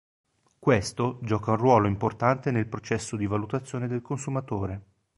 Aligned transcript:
Questo 0.57 1.19
gioca 1.21 1.51
un 1.51 1.57
ruolo 1.57 1.85
importante 1.85 2.49
nel 2.49 2.65
processo 2.65 3.15
di 3.15 3.27
valutazione 3.27 3.87
del 3.87 4.01
consumatore. 4.01 4.81